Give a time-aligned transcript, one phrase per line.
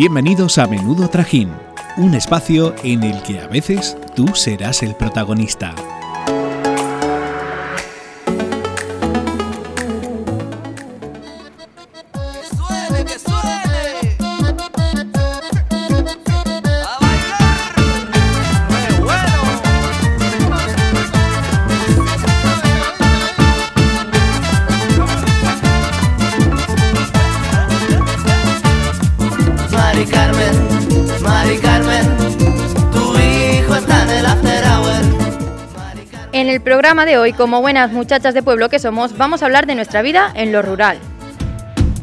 [0.00, 1.52] Bienvenidos a Menudo Trajín,
[1.98, 5.74] un espacio en el que a veces tú serás el protagonista.
[36.90, 40.02] Programa de hoy, como buenas muchachas de pueblo que somos, vamos a hablar de nuestra
[40.02, 40.98] vida en lo rural.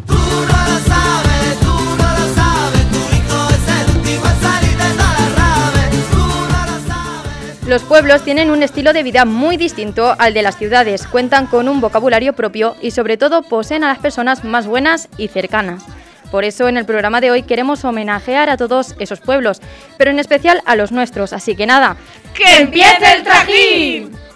[0.08, 4.78] Tú no lo sabes, tú no lo sabes, tu hijo es el tipo en salir
[4.78, 6.10] de todas las raves.
[6.10, 7.68] Tú no lo sabes.
[7.68, 11.68] Los pueblos tienen un estilo de vida muy distinto al de las ciudades, cuentan con
[11.68, 15.84] un vocabulario propio y sobre todo poseen a las personas más buenas y cercanas.
[16.32, 19.62] Por eso en el programa de hoy queremos homenajear a todos esos pueblos,
[19.98, 21.98] pero en especial a los nuestros, así que nada,
[22.34, 24.27] ¡que empiece el trajín!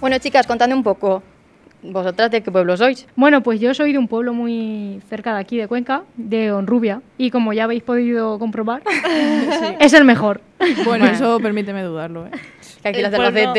[0.00, 1.22] Bueno chicas, contadme un poco,
[1.82, 3.06] ¿vosotras de qué pueblo sois?
[3.16, 7.02] Bueno, pues yo soy de un pueblo muy cerca de aquí, de Cuenca, de Honrubia,
[7.18, 8.82] y como ya habéis podido comprobar,
[9.80, 10.40] es el mejor.
[10.58, 11.06] Bueno, Bueno.
[11.06, 12.30] eso permíteme dudarlo, ¿eh?
[12.82, 13.54] Que aquí El las de pueblo-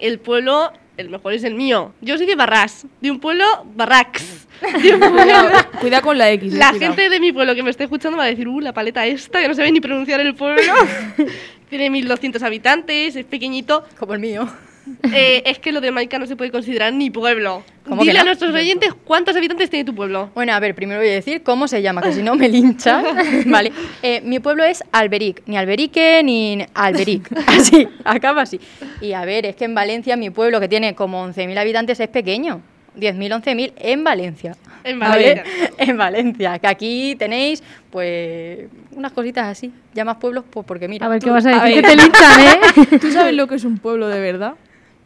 [0.00, 1.92] el pueblo, el mejor es el mío.
[2.02, 4.46] Yo soy de Barras, de un pueblo Barrax.
[4.82, 5.34] De un pueblo-
[5.80, 6.52] Cuida con la X.
[6.52, 6.94] eh, la cuidado.
[6.94, 9.40] gente de mi pueblo que me esté escuchando va a decir, uh, la paleta esta,
[9.40, 10.72] que no sabe ni pronunciar el pueblo.
[11.70, 13.84] Tiene 1200 habitantes, es pequeñito.
[13.98, 14.46] Como el mío.
[15.12, 17.62] Eh, es que lo de Maica no se puede considerar ni pueblo.
[17.86, 20.30] ¿Cómo que Dile a nuestros oyentes cuántos habitantes tiene tu pueblo.
[20.34, 23.02] Bueno, a ver, primero voy a decir cómo se llama, que si no me lincha.
[23.46, 23.72] vale.
[24.02, 27.28] Eh, mi pueblo es Alberic, ni Alberique ni Alberic.
[27.46, 28.60] Así, acaba así.
[29.00, 32.08] Y a ver, es que en Valencia, mi pueblo, que tiene como 11.000 habitantes, es
[32.08, 32.60] pequeño.
[32.98, 34.56] 10.000, 11.000 en Valencia.
[34.84, 35.34] En ¿Vale?
[35.44, 35.70] Valencia.
[35.78, 36.58] En Valencia.
[36.58, 39.72] Que aquí tenéis, pues, unas cositas así.
[39.94, 41.06] Llamas pueblos, pues porque mira.
[41.06, 41.82] A ver, ¿qué tú- vas a a decir?
[41.82, 41.90] ver.
[41.90, 42.98] Que te linchan, ¿eh?
[43.00, 44.54] ¿Tú sabes lo que es un pueblo de verdad?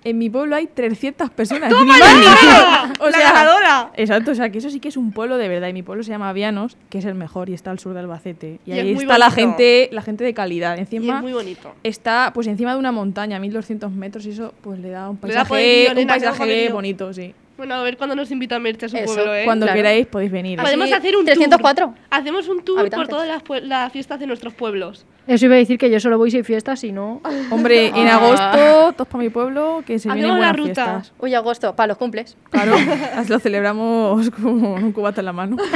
[0.05, 1.71] En mi pueblo hay 300 personas.
[1.71, 3.13] ¡Toma menos.
[3.13, 3.93] ¡La ganadora!
[3.95, 5.69] Exacto, o sea que eso sí que es un pueblo de verdad.
[5.69, 8.01] Y mi pueblo se llama Vianos, que es el mejor y está al sur de
[8.01, 8.59] Albacete.
[8.67, 10.77] Y, ahí está la gente, la gente de calidad.
[10.77, 11.75] Y Encima es muy bonito.
[11.83, 15.21] está pues encima de una montaña, 1200 metros, y eso pues le da un da
[15.21, 17.35] paisaje, poderío, un da paisaje bonito, sí.
[17.63, 19.45] Bueno, a ver cuándo nos invita a Merche a su Eso, pueblo, ¿eh?
[19.45, 19.77] Cuando claro.
[19.77, 20.59] queráis podéis venir.
[20.59, 21.87] Así, Podemos hacer un 304.
[21.87, 21.95] tour.
[22.11, 23.09] Hacemos un tour Habitantes.
[23.09, 25.07] por todas las, fiestas de nuestros pueblos.
[25.29, 27.21] Eso iba a decir que yo solo voy si hay fiestas, y no...
[27.53, 28.17] Hombre, en Ah.
[28.17, 30.85] agosto, todos para mi pueblo, que se vienen Hacemos la buenas ruta.
[31.01, 31.13] fiestas.
[31.21, 32.37] Uy, agosto, para los cumples.
[32.51, 32.75] Claro,
[33.29, 35.57] lo celebramos con un cubata en la mano.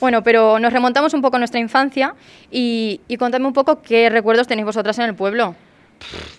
[0.00, 2.16] Bueno, pero nos remontamos un poco a nuestra infancia
[2.50, 5.54] y, y contadme un poco qué recuerdos tenéis vosotras en el pueblo.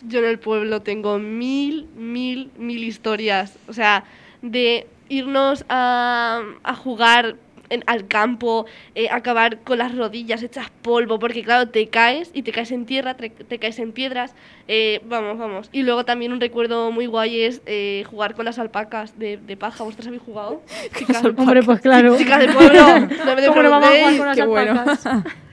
[0.05, 3.57] Yo en el pueblo tengo mil, mil, mil historias.
[3.67, 4.03] O sea,
[4.51, 7.35] de irnos a, a jugar
[7.69, 12.43] en- al campo, eh, acabar con las rodillas hechas polvo, porque claro, te caes y
[12.43, 14.35] te caes en tierra, te, te caes en piedras.
[14.67, 15.69] eh, vamos, vamos.
[15.71, 19.57] Y luego también un recuerdo muy guay es eh, jugar con las alpacas de, de
[19.57, 19.83] paja.
[19.83, 20.61] ¿Vosotros habéis jugado?
[20.97, 22.17] Chicas, Hombre, pues claro.
[22.17, 22.85] chicas del pueblo,
[23.25, 24.73] no me ¿Cómo no vamos a jugar con las Qué bueno.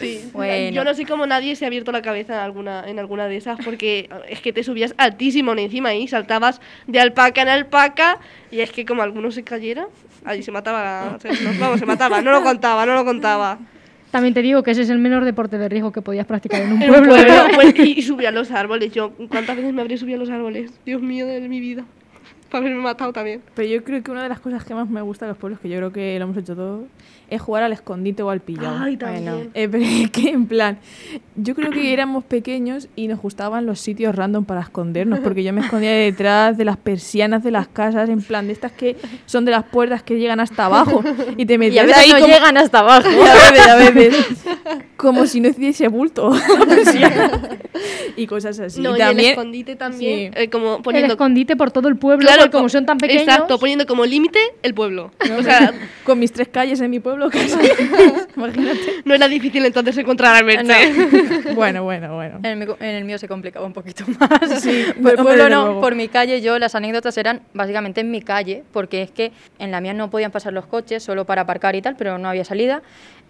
[0.00, 0.70] Sí, Bueno.
[0.70, 3.36] yo no sé cómo nadie se ha abierto la cabeza en alguna, en alguna de
[3.36, 8.18] esas, porque es que te subías altísimo encima y saltabas de alpaca en alpaca,
[8.50, 9.86] y es que como alguno se cayera,
[10.24, 13.58] ahí se mataba, se, no, vamos, se mataba, no lo contaba, no lo contaba.
[14.10, 16.72] También te digo que ese es el menor deporte de riesgo que podías practicar en
[16.72, 17.14] un En un pueblo.
[17.14, 17.50] pueblo, ¿eh?
[17.54, 20.72] pues, y, subía a los árboles, yo, ¿cuántas veces me habré subido a los árboles?
[20.84, 21.84] Dios mío de mi vida,
[22.52, 23.42] para haberme matado también.
[23.54, 25.60] Pero yo creo que una de las cosas que más me gusta de los pueblos,
[25.60, 26.84] que yo creo que lo hemos hecho todos,
[27.30, 28.76] es jugar al escondite o al pillado.
[28.80, 29.50] Ay, también.
[29.54, 30.78] Eh, pero es que en plan,
[31.36, 35.52] yo creo que éramos pequeños y nos gustaban los sitios random para escondernos, porque yo
[35.52, 38.96] me escondía detrás de las persianas de las casas, en plan de estas que
[39.26, 41.02] son de las puertas que llegan hasta abajo
[41.36, 43.08] y te Y a metías veces ahí no como, llegan hasta abajo.
[43.12, 44.44] y a veces, a veces,
[45.00, 46.30] como si no hiciese bulto
[48.16, 48.80] y cosas así.
[48.80, 50.38] No, y y el también, escondite también, sí.
[50.42, 51.14] eh, como El poniendo...
[51.14, 53.22] escondite por todo el pueblo, Claro, como co- son tan pequeños...
[53.22, 55.10] Exacto, poniendo como límite el pueblo.
[55.38, 55.72] O sea,
[56.04, 57.58] con mis tres calles en mi pueblo casi.
[58.36, 58.80] Imagínate.
[59.04, 61.54] no era difícil entonces encontrar a Merche.
[61.54, 62.36] Bueno, bueno, bueno.
[62.38, 64.60] En el, mío- en el mío se complicaba un poquito más.
[64.62, 68.22] Sí, por el pueblo no, por mi calle yo las anécdotas eran básicamente en mi
[68.22, 71.74] calle, porque es que en la mía no podían pasar los coches solo para aparcar
[71.76, 72.82] y tal, pero no había salida.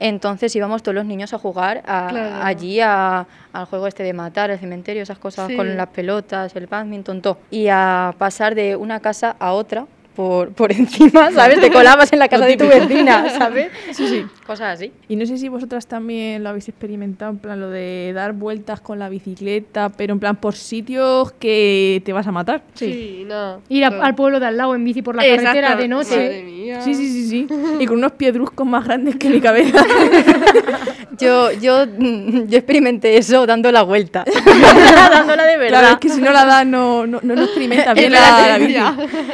[0.03, 2.45] Entonces íbamos todos los niños a jugar a- Claro.
[2.45, 5.57] allí a- al juego este de matar, el cementerio, esas cosas Sí.
[5.57, 7.39] con las pelotas, el badminton, todo.
[7.51, 9.87] Y a pasar de una casa a otra
[10.17, 11.61] por, por encima, ¿sabes?
[11.61, 13.69] Te colabas en la casa de tu vecina, ¿sabes?
[13.93, 14.27] Sí, sí.
[14.47, 14.93] Cosas así.
[15.09, 18.81] Y no sé si vosotras también lo habéis experimentado, en plan lo de dar vueltas
[18.81, 22.63] con la bicicleta, pero en plan por sitios que te vas a matar.
[22.75, 23.63] Sí, no.
[23.69, 24.03] Ir a- no.
[24.03, 25.45] al pueblo de al lado en bici por la Exacto.
[25.45, 26.43] carretera de Madre noche.
[26.45, 26.81] mía.
[26.83, 27.47] Sí, sí, sí, sí.
[27.79, 29.83] Y con unos piedruscos más grandes que mi cabeza.
[31.21, 31.87] Yo, yo,
[32.47, 34.25] yo experimenté eso dando la vuelta.
[34.45, 35.81] Dándola de verdad.
[35.81, 38.79] Claro, es que si no la das no, no, no, experimentas bien la, bici.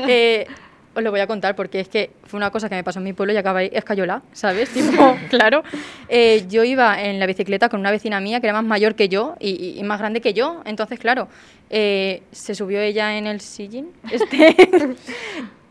[0.08, 0.46] Eh,
[0.94, 3.04] os lo voy a contar porque es que fue una cosa que me pasó en
[3.04, 4.70] mi pueblo y acabáis escayola, ¿sabes?
[4.70, 5.62] Tipo, claro.
[6.08, 9.10] Eh, yo iba en la bicicleta con una vecina mía que era más mayor que
[9.10, 10.62] yo y más grande que yo.
[10.64, 11.28] Entonces, claro,
[11.68, 14.54] eh, se subió ella en el sillín este,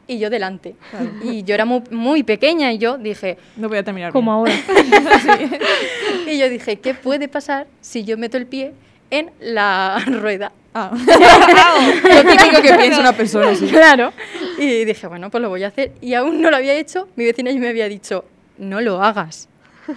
[0.07, 0.75] y yo delante.
[1.23, 4.53] Y yo era muy, muy pequeña y yo dije, No voy a terminar Como ahora.
[6.27, 8.73] y yo dije, ¿qué puede pasar si yo meto el pie
[9.09, 10.51] en la rueda?
[10.73, 10.91] Ah.
[10.93, 13.53] Lo típico que piensa una persona.
[13.69, 14.11] Claro.
[14.57, 15.93] Y dije, bueno, pues lo voy a hacer.
[16.01, 17.07] Y aún no lo había hecho.
[17.15, 18.25] Mi vecina ya me había dicho,
[18.57, 19.47] no lo hagas.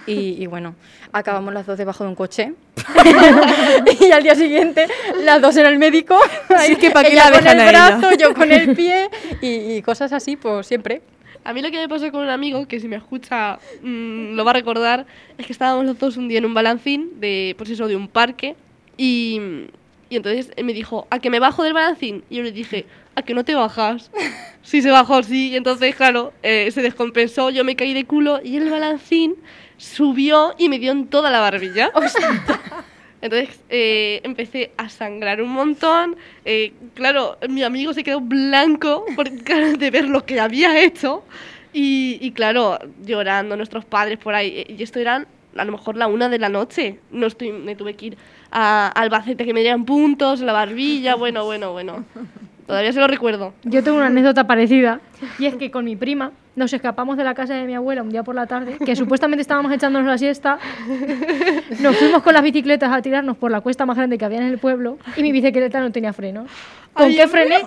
[0.05, 0.75] Y, y bueno,
[1.11, 2.53] acabamos las dos debajo de un coche.
[4.01, 4.87] y al día siguiente,
[5.23, 6.19] las dos en el médico.
[6.55, 9.09] Así que ¿pa' qué la con el brazo, yo con el pie.
[9.41, 11.01] Y, y cosas así, pues siempre.
[11.43, 14.43] A mí lo que me pasó con un amigo, que si me escucha mm, lo
[14.43, 15.05] va a recordar,
[15.37, 18.07] es que estábamos los dos un día en un balancín de, pues eso, de un
[18.07, 18.55] parque
[18.97, 19.39] y,
[20.09, 22.23] y entonces él me dijo, ¿a que me bajo del balancín?
[22.29, 24.11] Y yo le dije, ¿a que no te bajas?
[24.61, 25.51] sí, se bajó, sí.
[25.51, 29.35] Y entonces, claro, eh, se descompensó, yo me caí de culo y el balancín
[29.79, 31.91] subió y me dio en toda la barbilla.
[33.21, 36.15] Entonces eh, empecé a sangrar un montón.
[36.45, 39.29] eh, claro, mi amigo se quedó blanco por,
[39.77, 41.23] de ver lo que había hecho.
[41.73, 44.65] Y, y claro, llorando nuestros padres por ahí.
[44.67, 46.99] Y esto eran a lo mejor la una de la noche.
[47.11, 48.17] No estoy, me tuve que ir
[48.51, 51.15] a Albacete que me dieran puntos, la barbilla.
[51.15, 52.05] Bueno, bueno, bueno.
[52.69, 53.55] Todavía se lo recuerdo.
[53.63, 54.99] Yo tengo una anécdota parecida
[55.39, 58.11] y es que con mi prima nos escapamos de la casa de mi abuela un
[58.11, 60.59] día por la tarde, que supuestamente estábamos echándonos la siesta.
[61.79, 64.43] Nos fuimos con las bicicletas a tirarnos por la cuesta más grande que había en
[64.43, 66.45] el pueblo y mi bicicleta no tenía freno.
[66.93, 67.65] ¿Con Ay, qué frené?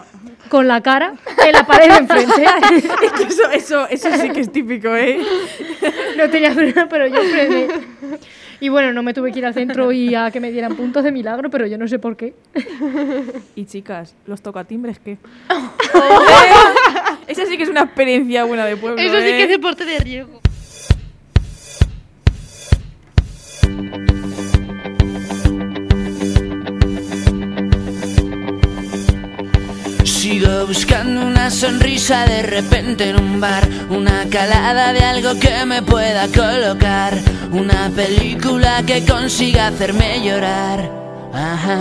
[0.49, 1.15] Con la cara
[1.45, 2.45] en la pared de enfrente.
[3.03, 5.19] Es que eso, eso, eso sí que es típico, ¿eh?
[6.17, 7.67] No tenía freno, pero yo frené.
[8.63, 11.03] Y bueno, no me tuve que ir al centro y a que me dieran puntos
[11.03, 12.33] de milagro, pero yo no sé por qué.
[13.57, 15.19] Y chicas, los tocatimbres, ¿qué?
[17.27, 19.43] Esa sí que es una experiencia buena de pueblo, Eso sí que ¿eh?
[19.43, 20.42] es deporte de riesgo.
[30.43, 35.83] Sigo buscando una sonrisa de repente en un bar, una calada de algo que me
[35.83, 37.15] pueda colocar,
[37.53, 40.91] una película que consiga hacerme llorar.
[41.33, 41.79] Ajá.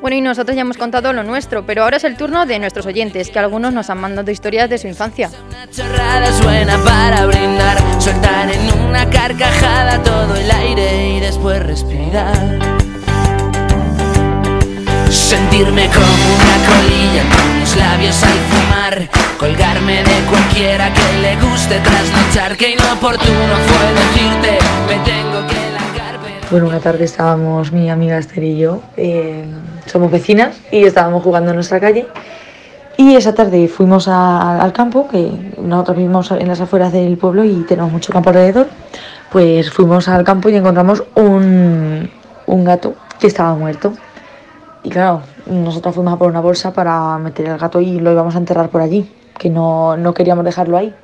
[0.00, 2.86] Bueno, y nosotros ya hemos contado lo nuestro, pero ahora es el turno de nuestros
[2.86, 5.30] oyentes, que algunos nos han mandado historias de su infancia.
[5.52, 12.79] Una buena para brindar, soltar en una carcajada todo el aire y después respirar.
[15.10, 19.08] Sentirme como una colilla con los labios al fumar,
[19.38, 26.18] colgarme de cualquiera que le guste trasnochar, que inoportuno fue decirte, me tengo que largar,
[26.22, 26.46] pero...
[26.50, 29.44] Bueno, una tarde estábamos mi amiga Esther y yo, eh,
[29.86, 32.06] somos vecinas y estábamos jugando en nuestra calle.
[32.96, 35.30] Y esa tarde fuimos a- al campo, que
[35.60, 38.68] nosotros vivimos en las afueras del pueblo y tenemos mucho campo alrededor.
[39.32, 42.10] Pues fuimos al campo y encontramos un,
[42.46, 43.92] un gato que estaba muerto.
[44.82, 48.34] Y claro, nosotros fuimos a por una bolsa para meter el gato y lo íbamos
[48.34, 50.94] a enterrar por allí, que no, no queríamos dejarlo ahí.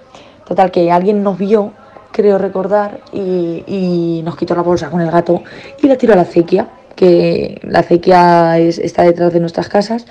[0.47, 1.73] Total, que alguien nos vio,
[2.13, 5.43] creo recordar, y, y nos quitó la bolsa con el gato
[5.83, 10.07] y la tiró a la acequia, que la acequia es- está detrás de nuestras casas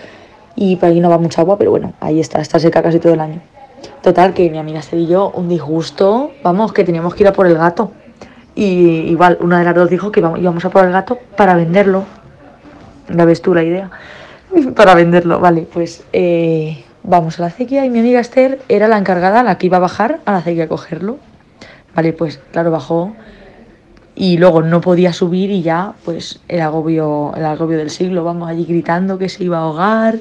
[0.55, 3.13] y por allí no va mucha agua, pero bueno, ahí está, está seca casi todo
[3.13, 3.41] el año.
[4.03, 7.33] Total, que mi amiga Esther y yo, un disgusto, vamos, que teníamos que ir a
[7.33, 7.91] por el gato.
[8.53, 8.63] Y
[9.09, 12.03] igual, una de las dos dijo que íbamos a por el gato para venderlo.
[13.07, 13.91] La ves tú la idea.
[14.75, 18.97] para venderlo, vale, pues eh, vamos a la acequia y mi amiga Esther era la
[18.97, 21.17] encargada, la que iba a bajar a la acequia a cogerlo.
[21.95, 23.13] Vale, pues claro, bajó
[24.15, 28.49] y luego no podía subir y ya, pues el agobio, el agobio del siglo, vamos
[28.49, 30.17] allí gritando que se iba a ahogar,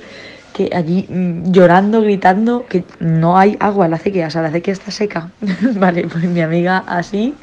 [0.52, 4.48] que allí mm, llorando, gritando que no hay agua en la acequia, o sea, la
[4.48, 5.30] acequia está seca.
[5.76, 7.34] vale, pues mi amiga así.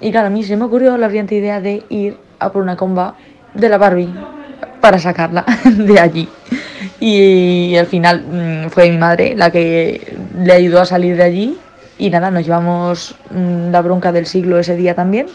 [0.00, 2.76] Y claro, a mí se me ocurrió la brillante idea de ir a por una
[2.76, 3.14] comba
[3.54, 4.12] de la Barbie
[4.82, 6.28] para sacarla de allí.
[7.00, 11.56] Y, al final mm, fue mi madre la que le ayudó a salir de allí.
[11.98, 15.26] Y nada, nos llevamos mm, la bronca del siglo ese día también.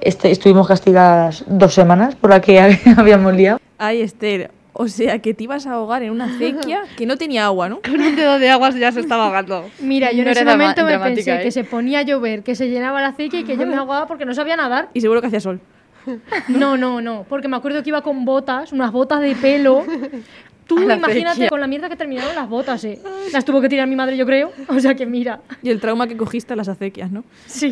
[0.00, 2.60] Este, estuvimos castigadas dos semanas por la que
[2.96, 3.58] habíamos liado.
[3.78, 7.46] Ay, Esther, O sea, que te ibas a ahogar en una acequia que no tenía
[7.46, 7.80] agua, ¿no?
[7.80, 9.64] Con un dedo de agua ya se estaba ahogando.
[9.80, 11.42] Mira, yo en No ese era drama- momento me pensé ¿eh?
[11.42, 14.06] que se ponía a llover, que se llenaba la acequia y que yo me ahogaba
[14.06, 14.88] porque no sabía nadar.
[14.92, 15.60] Y seguro que hacía sol.
[16.48, 19.84] No, no, no, porque me acuerdo que iba con botas, unas botas de pelo.
[20.66, 21.48] Tú la imagínate acequia.
[21.48, 22.98] con la mierda que terminaron las botas, eh.
[23.32, 24.50] Las tuvo que tirar mi madre, yo creo.
[24.68, 25.40] O sea que mira.
[25.62, 27.22] Y el trauma que cogiste a las acequias, ¿no?
[27.46, 27.70] Sí.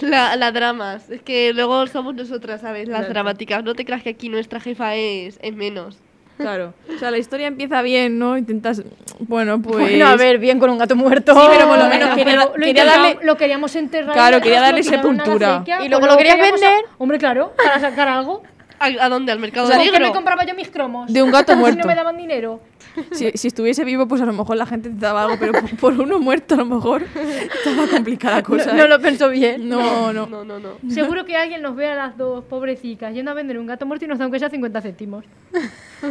[0.00, 1.10] La, las dramas.
[1.10, 2.88] Es que luego somos nosotras, ¿sabes?
[2.88, 3.62] Las dramáticas.
[3.62, 5.98] No te creas que aquí nuestra jefa es, es menos.
[6.36, 6.74] Claro.
[6.94, 8.36] O sea, la historia empieza bien, ¿no?
[8.36, 8.82] Intentas.
[9.20, 9.78] Bueno, pues.
[9.78, 11.32] Bueno, a ver, bien con un gato muerto.
[11.34, 13.18] Sí, pero por lo menos Bueno, quería, lo, quería darle.
[13.22, 14.12] lo queríamos enterrar.
[14.14, 15.56] Claro, quería darle sepultura.
[15.56, 16.84] acequia, ¿Y luego pues lo querías queríamos a- vender?
[16.98, 18.42] Hombre, claro, para sacar algo.
[18.80, 19.32] ¿A, dónde?
[19.32, 20.06] ¿Al mercado ¿Con qué negro?
[20.08, 21.10] me compraba yo mis cromos?
[21.10, 21.78] De un gato Si muerto.
[21.78, 22.60] no me daban dinero.
[23.12, 25.76] Si, si estuviese vivo, pues a lo mejor la gente te daba algo, pero por,
[25.76, 28.72] por uno muerto, a lo mejor estaba complicada la cosa.
[28.72, 28.88] No ¿eh?
[28.88, 29.68] lo pensó bien.
[29.68, 30.26] No, no.
[30.26, 30.70] No, no, no.
[30.90, 34.04] Seguro que alguien nos ve a las dos pobrecicas yendo a vender un gato muerto
[34.04, 35.24] y nos da aunque sea 50 céntimos.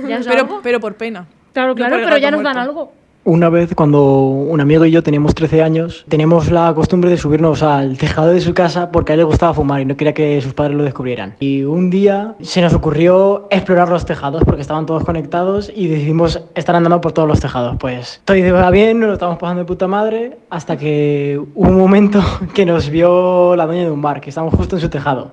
[0.08, 1.28] Ya Pero, pero por pena.
[1.54, 2.94] Claro, claro, pero ya nos dan algo.
[3.26, 7.64] Una vez cuando un amigo y yo teníamos 13 años, teníamos la costumbre de subirnos
[7.64, 10.42] al tejado de su casa porque a él le gustaba fumar y no quería que
[10.42, 11.36] sus padres lo descubrieran.
[11.40, 16.42] Y un día se nos ocurrió explorar los tejados porque estaban todos conectados y decidimos
[16.54, 17.78] estar andando por todos los tejados.
[17.80, 21.78] Pues todo iba bien, nos lo estábamos pasando de puta madre hasta que hubo un
[21.78, 22.22] momento
[22.54, 25.32] que nos vio la dueña de un bar, que estábamos justo en su tejado.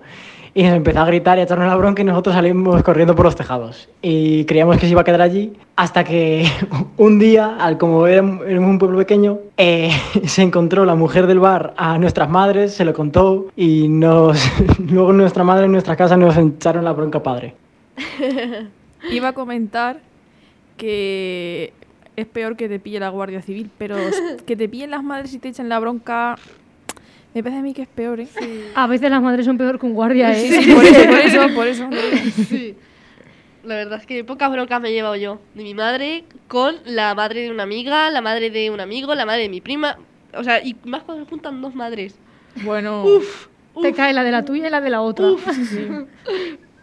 [0.55, 3.25] Y nos empezó a gritar y a echarnos la bronca y nosotros salimos corriendo por
[3.25, 3.89] los tejados.
[4.03, 6.47] Y creíamos que se iba a quedar allí hasta que
[6.97, 9.91] un día, al como éramos un pueblo pequeño, eh,
[10.25, 14.39] se encontró la mujer del bar a nuestras madres, se lo contó y nos,
[14.79, 17.55] luego nuestra madre en nuestra casa nos echaron la bronca padre.
[19.11, 20.01] Iba a comentar
[20.77, 21.73] que
[22.17, 23.97] es peor que te pille la Guardia Civil, pero
[24.47, 26.37] que te pillen las madres y te echen la bronca.
[27.35, 28.29] Me parece a mí que es peor, ¿eh?
[28.75, 30.41] A veces las madres son peor que un guardia, ¿eh?
[30.41, 31.89] Sí, sí, por eso, por eso, por eso.
[32.49, 32.75] Sí.
[33.63, 35.39] La verdad es que pocas broncas me he llevado yo.
[35.55, 39.27] De mi madre con la madre de una amiga, la madre de un amigo, la
[39.27, 39.99] madre de mi prima.
[40.35, 42.17] O sea, y más cuando se juntan dos madres.
[42.65, 43.05] Bueno,
[43.81, 45.29] Te cae la de la tuya y la de la otra.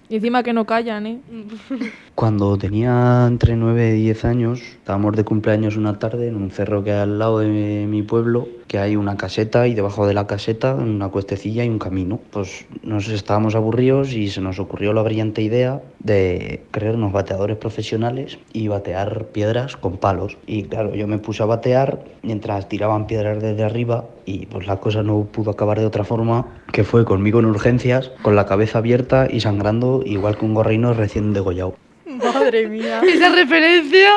[0.08, 1.20] y encima que no callan, ¿eh?
[2.16, 6.84] Cuando tenía entre 9 y 10 años, estábamos de cumpleaños una tarde en un cerro
[6.84, 10.28] que hay al lado de mi pueblo, que hay una caseta y debajo de la
[10.28, 12.20] caseta, una cuestecilla, hay un camino.
[12.32, 18.38] Pues nos estábamos aburridos y se nos ocurrió la brillante idea de creernos bateadores profesionales
[18.54, 20.38] y batear piedras con palos.
[20.46, 24.78] Y claro, yo me puse a batear mientras tiraban piedras desde arriba y pues la
[24.78, 28.80] cosa no pudo acabar de otra forma, que fue conmigo en urgencias, con la cabeza
[28.80, 31.76] abierta y sangrando, igual que un gorrino recién degollado.
[32.18, 33.02] Madre mía.
[33.08, 34.10] Esa referencia.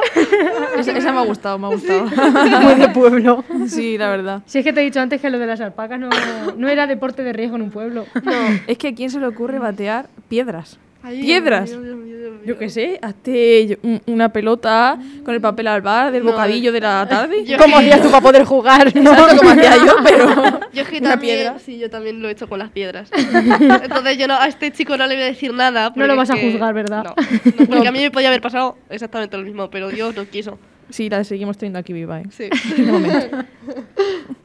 [0.76, 2.04] Esa, esa me ha gustado, me ha gustado.
[2.60, 3.44] Muy de pueblo.
[3.66, 4.42] Sí, la verdad.
[4.46, 6.08] Si es que te he dicho antes que lo de las alpacas no,
[6.56, 8.06] no era deporte de riesgo en un pueblo.
[8.22, 8.32] No,
[8.66, 10.78] es que a quién se le ocurre batear piedras.
[11.02, 11.70] ¿Piedras?
[11.70, 12.19] Dios Dios Dios.
[12.44, 16.80] Yo qué sé, hazte una pelota con el papel al bar del No, bocadillo de
[16.80, 17.44] la tarde.
[17.44, 18.94] yo- ¿Cómo hacías tú para poder jugar?
[18.96, 19.10] no?
[19.12, 21.58] Exacto, como hacía yo, pero Yo es que una también, piedra.
[21.58, 23.10] sí, yo también lo he hecho con las piedras.
[23.82, 25.92] Entonces yo no, a este chico no le voy a decir nada.
[25.94, 27.04] No lo vas a juzgar, ¿verdad?
[27.04, 27.14] No,
[27.58, 30.58] no, porque a mí me podía haber pasado exactamente lo mismo, pero Dios no quiso.
[30.90, 32.26] Sí, la seguimos teniendo aquí viva, ¿eh?
[32.30, 32.48] Sí.
[32.82, 33.36] De momento.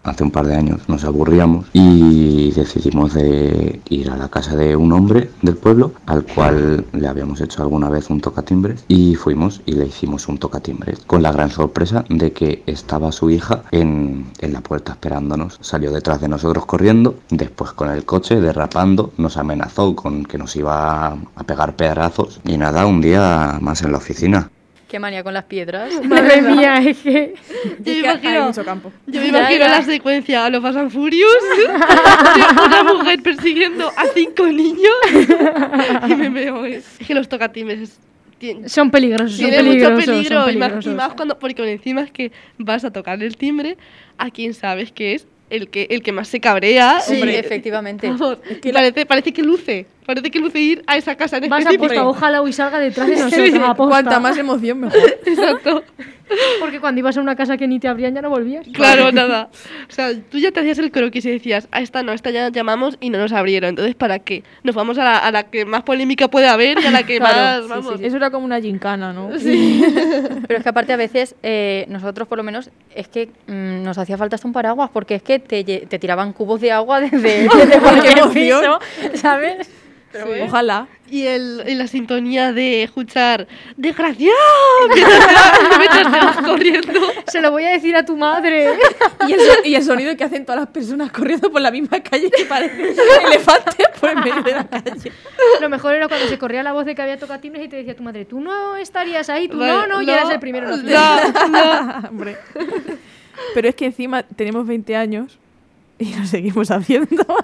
[0.04, 4.76] Hace un par de años nos aburríamos y decidimos de ir a la casa de
[4.76, 9.62] un hombre del pueblo al cual le habíamos hecho alguna vez un tocatimbres y fuimos
[9.66, 14.28] y le hicimos un tocatimbres con la gran sorpresa de que estaba su hija en,
[14.42, 15.58] en la puerta esperándonos.
[15.62, 20.56] Salió detrás de nosotros corriendo, después con el coche derrapando nos amenazó con que nos
[20.56, 24.52] iba a pegar pedrazos y nada, un día más en la oficina.
[24.88, 25.92] Qué manía con las piedras.
[26.04, 27.34] Madre mía, es que...
[27.34, 28.92] Yo me Es que hay imagino, mucho campo.
[29.08, 31.34] yo me imagino la secuencia a los Fast and Furious,
[32.66, 34.94] una mujer persiguiendo a cinco niños
[36.08, 36.66] y me veo.
[36.66, 38.00] Es que los tocatimbres
[38.40, 40.96] tien- Son peligrosos, son tienen mucho peligrosos, peligro son y más, y peligrosos.
[40.96, 43.78] más cuando porque encima es que vas a tocar el timbre
[44.18, 48.08] a quien sabes que es el que el que más se cabrea Sí, Hombre, efectivamente.
[48.10, 48.38] vamos,
[48.74, 52.04] parece, parece que luce parece que luce ir a esa casa en Vas a específico.
[52.04, 53.90] posta, ojalá y salga detrás de nosotros, Sí, aposta.
[53.90, 55.00] Cuanta más emoción, mejor.
[55.26, 55.84] exacto.
[56.60, 58.66] Porque cuando ibas a una casa que ni te abrían ya no volvías.
[58.74, 59.50] claro nada.
[59.88, 62.32] O sea tú ya te hacías el croquis y decías a esta no a esta
[62.32, 65.44] ya llamamos y no nos abrieron entonces para qué nos vamos a la, a la
[65.44, 68.02] que más polémica puede haber y a la que Claro, más sí, vamos.
[68.02, 69.30] Eso era como una gincana, ¿no?
[70.48, 73.98] Pero es que aparte a veces eh, nosotros por lo menos es que mm, nos
[74.00, 77.48] hacía falta hasta un paraguas porque es que te, te tiraban cubos de agua desde,
[77.48, 78.80] desde cualquier piso,
[79.14, 79.70] ¿sabes?
[80.44, 80.88] Ojalá.
[81.10, 84.34] Y, el, y la sintonía de escuchar ¡Desgraciado!
[84.94, 87.00] Mientras mientras te vas corriendo.
[87.28, 88.74] Se lo voy a decir a tu madre.
[89.28, 92.32] Y el, y el sonido que hacen todas las personas corriendo por la misma calle
[92.32, 95.12] que parece elefantes por en medio de la calle.
[95.62, 97.96] Lo mejor era cuando se corría la voz de que había tocatines y te decía
[97.96, 100.74] tu madre, tú no estarías ahí, tú Vale, no, no, y no, eras el primero
[100.74, 101.48] en la fila.
[101.48, 102.08] No, no.
[102.10, 102.38] Hombre.
[103.54, 105.40] Pero es que encima tenemos 20 años
[106.00, 107.26] y lo seguimos haciendo.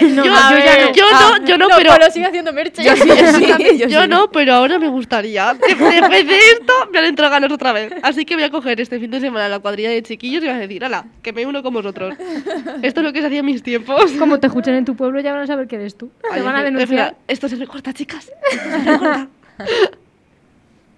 [0.00, 0.90] No, yo, a yo ver.
[0.90, 1.90] no, yo no, yo no, pero.
[1.90, 2.82] Pablo sigue haciendo merche.
[2.82, 4.08] Yo sí, sí, yo Yo sí.
[4.08, 5.54] no, pero ahora me gustaría.
[5.54, 7.92] Después de esto, me han entrado ganas otra vez.
[8.02, 10.56] Así que voy a coger este fin de semana la cuadrilla de chiquillos y voy
[10.56, 12.14] a decir, ala, que me uno con vosotros.
[12.82, 14.10] Esto es lo que se hacía en mis tiempos.
[14.18, 16.10] Como te escuchan en tu pueblo ya van a saber que eres tú.
[16.32, 17.16] Te van a denunciar.
[17.28, 18.30] Esto se recorta, chicas.
[18.50, 19.28] Se recorta.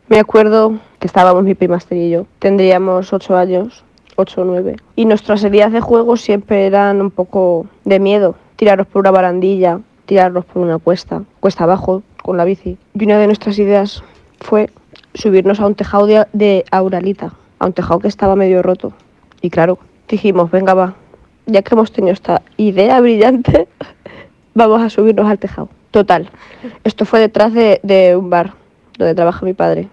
[0.08, 2.26] Me acuerdo que estábamos mi prima Esther y yo.
[2.40, 3.84] Tendríamos ocho años,
[4.20, 4.76] ocho o nueve.
[4.96, 8.36] Y nuestras heridas de juego siempre eran un poco de miedo.
[8.56, 12.78] Tirarnos por una barandilla, tirarnos por una cuesta, cuesta abajo, con la bici.
[12.94, 14.02] Y una de nuestras ideas
[14.40, 14.70] fue
[15.14, 18.92] subirnos a un tejado de, Auralita, a un tejado que estaba medio roto.
[19.40, 20.94] Y claro, dijimos, venga va,
[21.46, 23.68] ya que hemos tenido esta idea brillante,
[24.54, 25.68] vamos a subirnos al tejado.
[25.90, 26.30] Total.
[26.84, 28.54] Esto fue detrás de, de un bar
[28.98, 29.88] donde trabaja mi padre.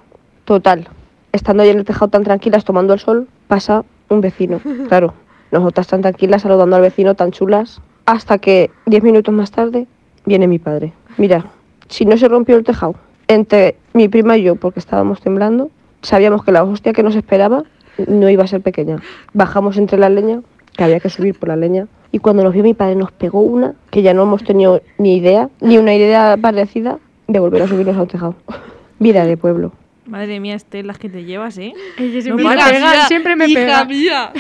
[0.46, 0.88] Total.
[1.32, 4.60] Estando ahí en el tejado tan tranquilas tomando el sol, pasa un vecino.
[4.88, 5.14] Claro,
[5.52, 7.82] nosotras tan tranquilas saludando al vecino, tan chulas.
[8.06, 9.88] Hasta que diez minutos más tarde
[10.26, 10.94] viene mi padre.
[11.18, 11.46] Mira,
[11.90, 12.96] si no se rompió el tejado
[13.28, 15.70] entre mi prima y yo, porque estábamos temblando,
[16.02, 17.64] sabíamos que la hostia que nos esperaba
[18.08, 19.02] no iba a ser pequeña.
[19.34, 20.42] Bajamos entre la leña,
[20.76, 23.42] que había que subir por la leña, y cuando nos vio mi padre nos pegó
[23.42, 27.68] una que ya no hemos tenido ni idea, ni una idea parecida de volver a
[27.68, 28.36] subirnos a un tejado.
[29.00, 29.74] Vida de pueblo.
[30.08, 31.74] Madre mía, Esther, las que te llevas, ¿eh?
[31.98, 33.86] Ella siempre No me pega, mía, siempre me hija pega.
[33.86, 34.32] mía.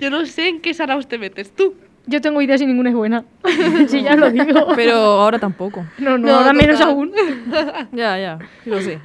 [0.00, 1.74] Yo no sé en qué saraos te metes tú.
[2.06, 3.24] Yo tengo ideas y ninguna es buena.
[3.88, 4.68] sí, ya lo digo.
[4.74, 5.86] Pero ahora tampoco.
[5.98, 7.12] No, no, No, ahora menos aún.
[7.92, 8.98] Ya, ya, lo sé.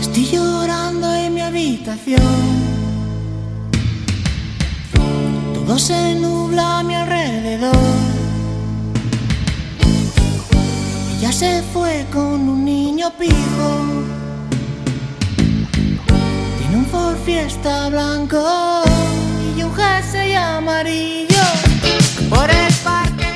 [0.00, 2.73] Estoy llorando en mi habitación.
[5.66, 7.74] Todo se nubla a mi alrededor.
[11.16, 14.04] Ella se fue con un niño pijo.
[16.58, 18.82] Tiene un Ford Fiesta blanco
[19.56, 21.44] y un jersey amarillo.
[22.28, 23.26] Por el parque.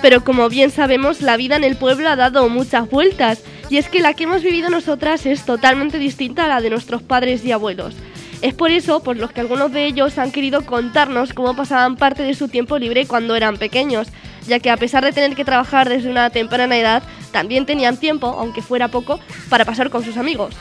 [0.00, 3.42] Pero como bien sabemos, la vida en el pueblo ha dado muchas vueltas.
[3.68, 7.02] Y es que la que hemos vivido nosotras es totalmente distinta a la de nuestros
[7.02, 7.94] padres y abuelos.
[8.42, 12.22] Es por eso por los que algunos de ellos han querido contarnos cómo pasaban parte
[12.22, 14.08] de su tiempo libre cuando eran pequeños,
[14.46, 18.26] ya que a pesar de tener que trabajar desde una temprana edad, también tenían tiempo,
[18.26, 19.18] aunque fuera poco,
[19.48, 20.54] para pasar con sus amigos.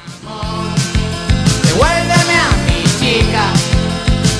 [1.64, 3.54] Devuélveme a mi chica,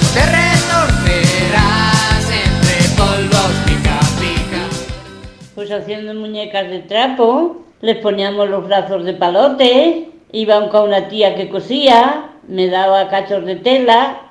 [0.02, 4.64] o te retorcerás entre polvos pica pica.
[5.56, 11.36] Pues haciendo muñecas de trapo, les poníamos los brazos de palote, iba con una tía
[11.36, 14.22] que cosía, me daba cachos de tela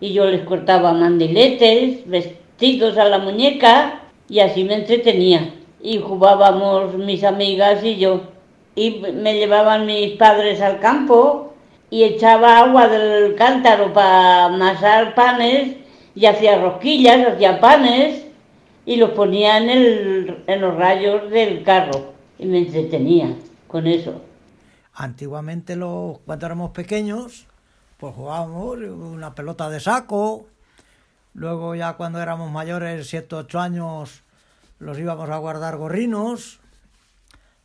[0.00, 5.54] y yo les cortaba mandiletes, vestidos a la muñeca y así me entretenía.
[5.82, 8.22] Y jugábamos mis amigas y yo.
[8.76, 11.52] Y me llevaban mis padres al campo
[11.90, 15.76] y echaba agua del cántaro para amasar panes
[16.14, 18.26] y hacía rosquillas, hacía panes
[18.86, 23.34] y los ponía en, el- en los rayos del carro y me entretenía
[23.68, 24.20] con eso.
[24.92, 27.46] Antiguamente, los, cuando éramos pequeños,
[28.04, 30.44] pues jugábamos una pelota de saco.
[31.32, 34.22] Luego ya cuando éramos mayores, 7 8 años,
[34.78, 36.60] los íbamos a guardar gorrinos.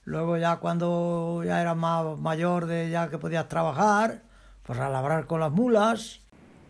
[0.05, 4.21] Luego ya cuando ya eras más mayor de ya que podías trabajar,
[4.63, 6.21] pues a labrar con las mulas.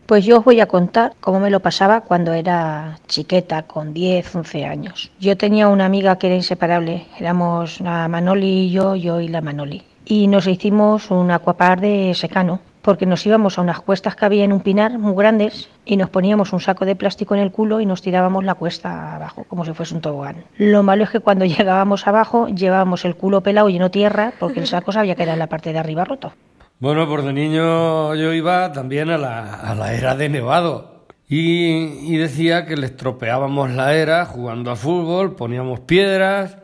[0.06, 4.34] Pues yo os voy a contar cómo me lo pasaba cuando era chiqueta, con 10,
[4.34, 5.12] 11 años.
[5.20, 9.42] Yo tenía una amiga que era inseparable, éramos la Manoli y yo, yo y la
[9.42, 9.84] Manoli.
[10.06, 14.44] Y nos hicimos un acuapar de secano, porque nos íbamos a unas cuestas que había
[14.44, 17.80] en un pinar muy grandes y nos poníamos un saco de plástico en el culo
[17.80, 20.44] y nos tirábamos la cuesta abajo, como si fuese un tobogán.
[20.56, 24.66] Lo malo es que cuando llegábamos abajo llevábamos el culo pelado lleno tierra, porque el
[24.66, 26.32] saco sabía que era en la parte de arriba roto.
[26.78, 31.00] Bueno, pues de niño yo iba también a la, a la era de Nevado.
[31.28, 36.56] Y, y decía que le estropeábamos la era jugando al fútbol, poníamos piedras,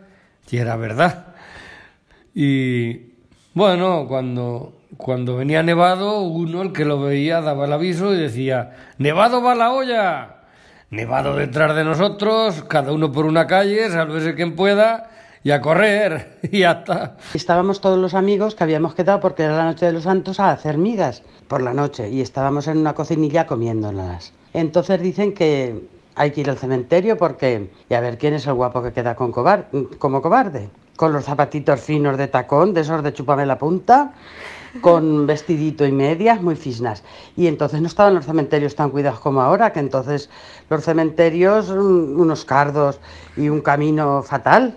[0.51, 1.35] y era verdad.
[2.35, 3.13] Y
[3.55, 8.73] bueno, cuando, cuando venía Nevado, uno, el que lo veía, daba el aviso y decía,
[8.99, 10.31] Nevado va la olla.
[10.91, 15.11] Nevado detrás de nosotros, cada uno por una calle, sálvese quien pueda,
[15.43, 17.17] y a correr y ya está.
[17.35, 20.51] Estábamos todos los amigos que habíamos quedado porque era la noche de los santos a
[20.53, 24.33] hacer migas por la noche y estábamos en una cocinilla comiéndolas.
[24.55, 28.55] Entonces dicen que hay que ir al cementerio porque y a ver quién es el
[28.55, 29.67] guapo que queda con cobar-
[29.99, 30.71] como cobarde.
[30.97, 34.13] Con los zapatitos finos de tacón, de esos de chúpame la punta,
[34.81, 37.03] con vestidito y medias, muy fisnas.
[37.37, 40.31] Y entonces no estaban los cementerios tan cuidados como ahora, que entonces
[40.71, 43.01] los cementerios, un- unos cardos
[43.37, 44.75] y un camino fatal.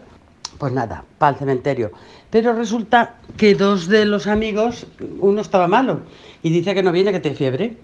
[0.58, 1.92] Pues nada, para el cementerio.
[2.30, 4.88] Pero resulta que dos de los amigos,
[5.20, 6.02] uno estaba malo
[6.44, 7.78] y dice que no viene, que tiene fiebre,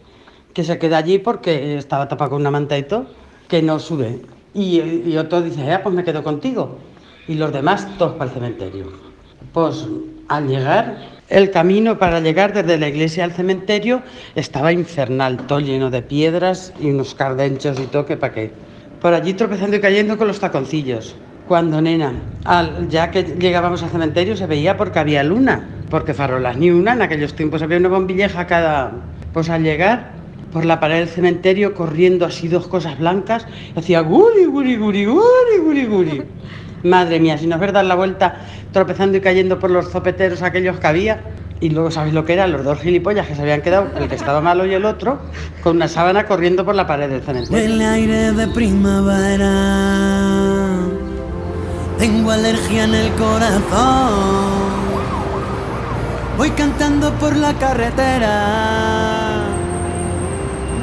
[0.54, 3.08] que se queda allí porque estaba tapado con una manta y todo,
[3.48, 4.22] que no sube.
[4.54, 6.78] Y, otro dice, ah, pues me quedo contigo.
[7.28, 8.92] Y los demás, todos para el cementerio.
[9.54, 9.88] Pues
[10.28, 10.98] al llegar,
[11.30, 14.02] el camino para llegar desde la iglesia al cementerio
[14.36, 18.52] estaba infernal, todo lleno de piedras y unos cardenchos y todo, que para qué.
[19.02, 21.16] Por allí tropezando y cayendo con los taconcillos.
[21.48, 26.58] Cuando, nena, al- ya que llegábamos al cementerio se veía porque había luna, porque farolas
[26.58, 28.92] ni una, en aquellos tiempos había una bombilleja cada...
[29.32, 30.14] Pues al llegar
[30.52, 35.58] por la pared del cementerio, corriendo así dos cosas blancas, hacía guri, guri, guri, guri,
[35.62, 36.24] guri, guri.
[36.86, 38.36] Madre mía, si no es verdad la vuelta
[38.72, 41.20] tropezando y cayendo por los zopeteros aquellos que había.
[41.60, 42.52] Y luego, ¿sabéis lo que eran?
[42.52, 45.20] Los dos gilipollas que se habían quedado, el que estaba malo y el otro,
[45.64, 47.58] con una sábana corriendo por la pared del cementerio.
[47.58, 49.50] Huele aire de primavera.
[51.98, 54.76] Tengo alergia en el corazón.
[56.38, 59.42] Voy cantando por la carretera.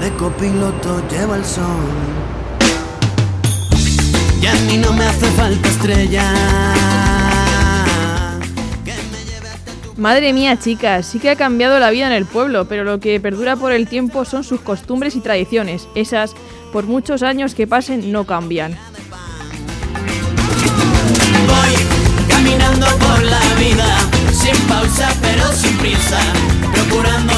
[0.01, 2.22] De copiloto lleva el sol.
[4.43, 6.25] Y a mí no me hace falta estrella.
[9.97, 13.21] Madre mía, chicas, sí que ha cambiado la vida en el pueblo, pero lo que
[13.21, 15.87] perdura por el tiempo son sus costumbres y tradiciones.
[15.95, 16.35] Esas,
[16.73, 18.77] por muchos años que pasen, no cambian.
[22.29, 23.97] Caminando por la vida,
[24.33, 26.19] sin pausa pero sin prisa,
[26.75, 27.32] procurando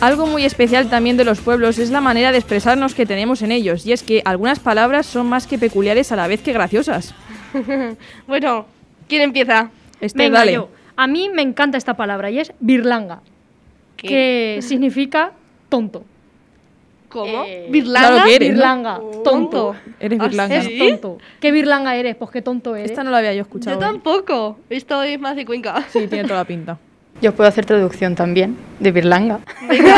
[0.00, 3.50] Algo muy especial también de los pueblos es la manera de expresarnos que tenemos en
[3.50, 7.14] ellos, y es que algunas palabras son más que peculiares a la vez que graciosas.
[8.26, 8.66] bueno,
[9.08, 9.70] ¿quién empieza?
[10.00, 10.52] Esther, Venga, dale.
[10.52, 10.68] yo.
[10.96, 13.20] A mí me encanta esta palabra y es birlanga,
[13.96, 14.08] ¿Qué?
[14.08, 15.32] que significa
[15.68, 16.04] tonto.
[17.08, 17.44] ¿Cómo?
[17.44, 18.08] Eh, ¿Birlanga?
[18.08, 18.54] Claro que eres, ¿no?
[18.54, 19.76] Birlanga, tonto.
[19.98, 20.62] Eres ¿Ah, birlanga.
[20.62, 20.82] sí?
[20.82, 21.18] Es tonto.
[21.40, 22.16] ¿Qué birlanga eres?
[22.16, 22.90] Pues qué tonto eres.
[22.90, 23.76] Esta no la había yo escuchado.
[23.76, 24.58] Yo tampoco.
[24.68, 25.82] Esto es más de Cuenca.
[25.88, 26.78] Sí, tiene toda la pinta.
[27.22, 29.40] Yo puedo hacer traducción también de birlanga.
[29.68, 29.94] Venga,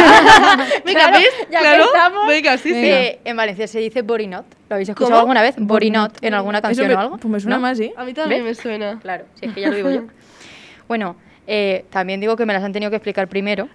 [0.84, 1.28] Claro, ¿ves?
[1.50, 1.84] ya que claro.
[1.84, 2.26] estamos.
[2.28, 2.76] Venga, sí, sí.
[2.76, 4.44] Eh, en Valencia se dice borinot.
[4.68, 5.20] ¿Lo habéis escuchado ¿Cómo?
[5.20, 5.56] alguna vez?
[5.58, 7.16] Borinot en alguna canción me- o algo.
[7.18, 7.62] pues me suena ¿No?
[7.62, 7.92] más, ¿sí?
[7.96, 8.56] A mí también ¿Ves?
[8.56, 8.98] me suena.
[9.00, 10.02] Claro, si es que ya lo digo yo.
[10.88, 13.68] Bueno, eh, también digo que me las han tenido que explicar primero.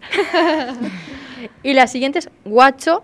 [1.61, 3.03] y la siguiente es guacho,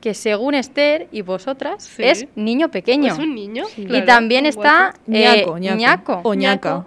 [0.00, 2.02] que según Esther y vosotras Sí.
[2.04, 3.12] es niño pequeño.
[3.12, 3.64] ¿Es un niño?
[3.76, 5.76] Y Claro, también está eh, Ñaco, ñaco.
[5.78, 6.20] ñaco.
[6.24, 6.84] O ñaca.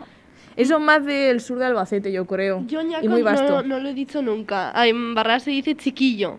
[0.62, 2.64] Eso es más del sur de Albacete, yo creo.
[2.68, 3.62] Yo ñaco y muy vasto.
[3.62, 4.72] no, no lo he dicho nunca.
[4.74, 6.38] Ah, En Barra se dice chiquillo.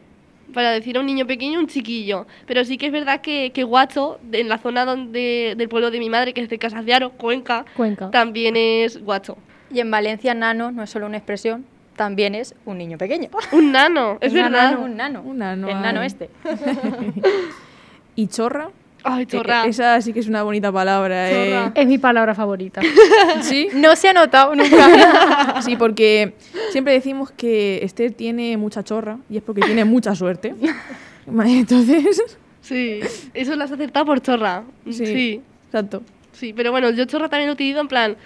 [0.55, 2.27] Para decir a un niño pequeño, un chiquillo.
[2.47, 5.99] Pero sí que es verdad que, que guacho, en la zona donde, del pueblo de
[5.99, 8.11] mi madre, que es de Casas de Aro, Cuenca, Cuenca.
[8.11, 9.39] también es guacho.
[9.73, 11.65] Y en Valencia nano no es solo una expresión,
[11.97, 13.31] también es un niño pequeño.
[13.53, 14.73] Un nano, es Un verdad.
[14.73, 15.23] nano, un nano.
[15.23, 16.29] Un nano, El nano este.
[18.15, 18.71] ¿Y chorra?
[19.05, 19.65] Ay, chorra.
[19.67, 21.67] Eh, esa sí que es una bonita palabra, Chorra.
[21.67, 21.73] ¿eh?
[21.75, 22.81] Es mi palabra favorita.
[23.43, 23.69] Sí.
[23.75, 25.61] No se ha notado nunca.
[25.63, 26.35] Sí, porque
[26.71, 30.55] siempre decimos que Esther tiene mucha chorra y es porque tiene mucha suerte.
[31.27, 33.01] Entonces, Sí,
[33.35, 34.63] eso lo has acertado por chorra.
[34.87, 35.07] Sí.
[35.07, 35.41] Sí.
[35.67, 36.03] exacto.
[36.33, 38.17] sí, pero bueno, yo chorra también lo utilizo en plan,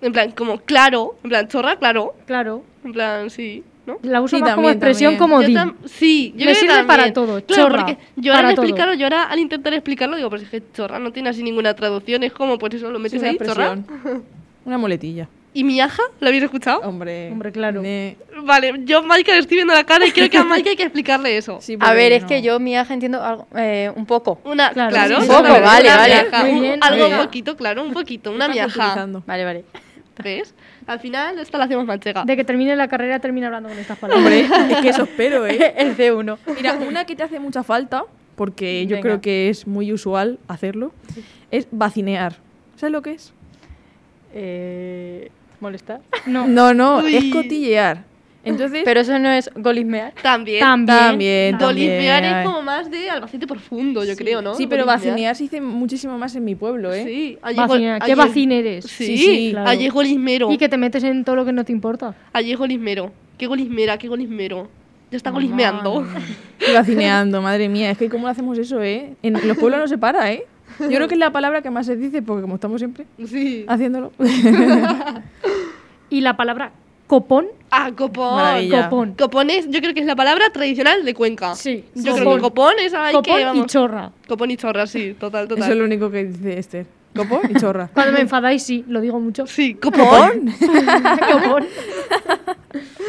[0.00, 2.64] en plan, como claro, en plan, chorra, claro, Claro.
[2.84, 3.98] en plan, sí, ¿no?
[4.08, 5.30] La uso Sí, más como también, expresión también.
[5.30, 5.48] como Yo
[5.82, 5.88] di.
[5.88, 6.86] sí, yo Me creo sirve también.
[6.86, 10.30] para todo, Claro, chorra, porque yo ahora al explicarlo, yo ahora al intentar explicarlo digo,
[10.30, 13.02] pues es que chorra no tiene así ninguna traducción, es como, pues eso, lo Sí,
[13.02, 13.78] metes una ahí, chorra.
[14.64, 15.26] Una muletilla.
[15.52, 16.02] ¿Y miaja?
[16.20, 16.80] ¿La habéis escuchado?
[16.82, 17.32] Hombre.
[17.32, 17.82] Hombre, claro.
[17.82, 20.70] ne- Vale, yo a Maika le estoy viendo la cara y creo que a Maika
[20.70, 21.58] hay que explicarle eso.
[21.60, 22.28] Sí, A ver, es no.
[22.28, 24.38] que yo mi aje entiendo algo, eh, un poco.
[24.44, 26.14] Una, Claro, claro, sí, Un poco, vale, vale.
[26.14, 27.18] miaja, Muy un- bien, algo bien.
[27.18, 29.06] poquito, claro, un poquito, una miaja.
[29.26, 29.64] Vale, vale.
[30.22, 30.54] ¿Ves?
[30.86, 32.24] Al final esta la hacemos manchega.
[32.24, 34.24] De que termine la carrera, termina hablando con estas palabras.
[34.24, 34.40] Hombre,
[34.74, 35.74] es que eso espero, ¿eh?
[35.76, 36.38] El C1.
[36.56, 38.04] Mira, una que te hace mucha falta,
[38.36, 39.02] porque yo Venga.
[39.02, 40.92] creo que es muy usual hacerlo,
[41.50, 42.36] es vacinear.
[42.76, 43.32] ¿Sabes lo que es?
[44.32, 45.30] Eh,
[45.60, 46.00] ¿Molestar?
[46.26, 46.46] No.
[46.46, 47.16] No, no, Uy.
[47.16, 48.04] es cotillear.
[48.42, 50.14] Entonces, Pero eso no es golismear.
[50.22, 50.60] También.
[50.60, 50.88] También.
[50.98, 54.54] también, Golismear es como más de Albacete profundo, yo creo, ¿no?
[54.54, 55.10] Sí, pero Golismear.
[55.12, 57.04] vacinear se dice muchísimo más en mi pueblo, ¿eh?
[57.04, 58.00] Sí, allí Vacinar.
[58.00, 58.86] go- ¿Qué vacín eres?
[58.86, 59.68] Sí, Sí, sí, claro.
[59.68, 60.50] allí es golismero.
[60.50, 62.14] Y que te metes en todo lo que no te importa.
[62.32, 63.12] Allí es golismero.
[63.36, 63.98] ¿Qué golismera?
[63.98, 64.68] ¿Qué golismero?
[65.10, 66.06] Ya está golismeando.
[66.70, 67.90] Iba cineando, madre mía.
[67.90, 69.16] Es que cómo hacemos eso, ¿eh?
[69.22, 70.44] En los pueblos no se para, ¿eh?
[70.78, 73.64] Yo creo que es la palabra que más se dice porque como estamos siempre Sí.
[73.68, 74.12] haciéndolo.
[76.10, 76.72] Y la palabra
[77.10, 77.46] copón.
[77.72, 78.36] Ah, copón.
[78.36, 78.84] Maravilla.
[78.84, 79.14] Copón.
[79.18, 81.56] Copón es, yo creo que es la palabra tradicional de Cuenca.
[81.56, 81.84] Sí.
[81.96, 82.36] Yo creo copón.
[82.36, 83.66] que copón es ahí Copón que y vamos.
[83.66, 84.12] chorra.
[84.28, 85.64] Copón y chorra, sí, total, total.
[85.64, 86.86] Eso es lo único que dice Esther.
[87.16, 87.90] Copón y chorra.
[87.94, 89.44] Cuando me enfadáis, sí, lo digo mucho.
[89.48, 90.52] Sí, copón.
[91.32, 91.66] copón.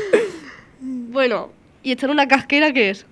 [1.11, 1.49] Bueno,
[1.83, 3.05] ¿y echar una casquera qué es?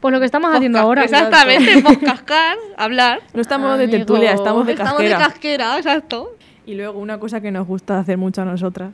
[0.00, 1.04] Pues lo que estamos haciendo ahora.
[1.04, 3.20] Exactamente, pues cascar, hablar.
[3.34, 3.98] No estamos de Amigo.
[3.98, 5.18] tertulia, estamos de Estamos casquera.
[5.18, 6.36] de casquera, exacto.
[6.66, 8.92] Y luego una cosa que nos gusta hacer mucho a nosotras,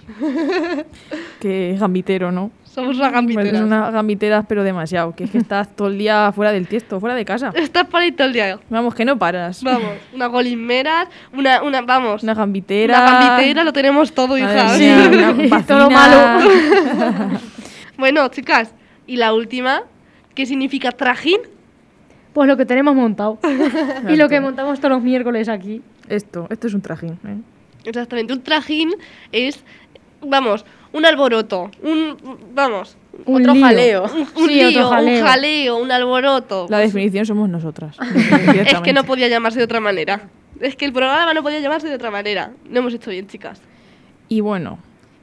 [1.40, 2.50] que es gambitero, ¿no?
[2.64, 3.52] Somos unas gambiteras.
[3.52, 7.00] Pues unas gambiteras, pero demasiado, que es que estás todo el día fuera del tiesto,
[7.00, 7.52] fuera de casa.
[7.54, 8.58] Estás para ir todo el día.
[8.68, 9.62] Vamos, que no paras.
[9.62, 12.22] Vamos, una golismera, una, una, vamos.
[12.22, 13.00] Una gambitera.
[13.00, 14.64] Una gambitera, lo tenemos todo, hija.
[14.64, 15.64] vacina.
[15.66, 16.50] Todo malo.
[17.98, 18.74] bueno, chicas,
[19.06, 19.82] y la última,
[20.34, 21.40] ¿qué significa trajín?
[22.32, 23.38] Pues lo que tenemos montado.
[24.08, 25.82] y lo que montamos todos los miércoles aquí.
[26.08, 27.18] Esto, esto es un trajín.
[27.26, 27.55] ¿eh?
[27.86, 28.90] Exactamente, un trajín
[29.32, 29.62] es,
[30.20, 32.16] vamos, un alboroto, un,
[32.54, 33.64] vamos, Un Otro lío.
[33.64, 34.04] jaleo.
[34.04, 35.20] un, un Sí, otro lío, jaleo.
[35.20, 36.66] un jaleo, un alboroto.
[36.68, 37.96] La definición somos nosotras.
[38.66, 40.28] es que no podía llamarse de otra manera.
[40.60, 42.52] Es que el programa no podía llamarse de otra manera.
[42.70, 43.60] Lo hemos hecho bien, chicas.
[44.28, 44.78] Y bueno,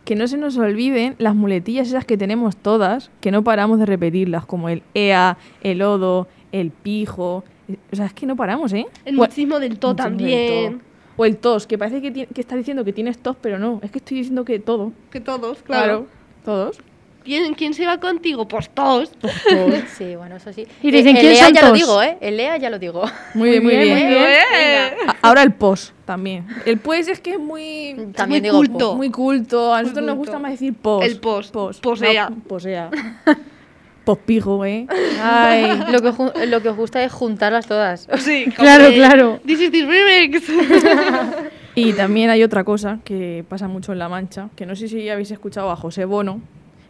[0.06, 3.86] que no se nos olviden las muletillas esas que tenemos todas, que no paramos de
[3.86, 7.44] repetirlas, como el EA, el odo, el pijo.
[7.92, 8.86] O sea, es que no paramos, ¿eh?
[9.06, 10.80] El O- muchismo del to muchismo del también.
[10.80, 10.86] to.
[11.18, 13.80] O el tos, que parece que, que estás diciendo que tienes tos, pero no.
[13.84, 14.92] Es que estoy diciendo que todo.
[15.12, 16.08] Que todos, claro.
[16.44, 16.78] Todos.
[17.24, 18.48] ¿Quién, ¿Quién se va contigo?
[18.50, 19.12] Pues todos.
[19.98, 20.68] Sí, bueno, eso sí.
[20.82, 22.18] Y dicen, el ¿quién Lea son ya lo digo, ¿eh?
[22.20, 23.04] El Lea ya lo digo.
[23.34, 23.98] Muy bien, muy bien.
[23.98, 24.18] muy bien.
[24.18, 25.12] Venga.
[25.14, 26.46] A- Ahora el pos también.
[26.66, 28.90] El pues es que es muy, También muy digo culto.
[28.92, 28.96] po.
[28.98, 29.74] muy culto.
[29.74, 31.06] A nosotros nos gusta más decir pos.
[31.06, 31.50] El pos.
[31.52, 31.80] Pos.
[31.80, 32.30] Posea.
[32.30, 32.90] No, posea.
[34.06, 34.86] Pospijo, ¿eh?
[35.22, 35.82] Ay.
[35.92, 38.08] Lo que, lo que os gusta es juntarlas todas.
[38.18, 39.40] Sí, Claro, claro.
[39.46, 40.44] This is the remix.
[41.76, 45.10] Y también hay otra cosa que pasa mucho en La Mancha, que no sé si
[45.10, 46.40] habéis escuchado a José Bono,